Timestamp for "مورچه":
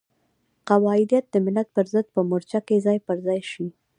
2.29-2.59